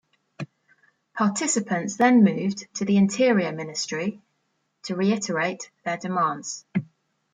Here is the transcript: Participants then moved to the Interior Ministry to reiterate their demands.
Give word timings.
Participants 1.15 1.95
then 1.95 2.23
moved 2.23 2.65
to 2.73 2.85
the 2.85 2.97
Interior 2.97 3.51
Ministry 3.51 4.19
to 4.85 4.95
reiterate 4.95 5.69
their 5.85 5.97
demands. 5.97 6.65